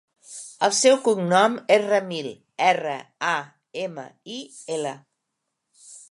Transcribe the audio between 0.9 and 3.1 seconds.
cognom és Ramil: erra,